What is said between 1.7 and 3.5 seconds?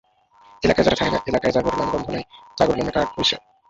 নাম-গন্ধ নাই, তাগর নামে কার্ড অইছে।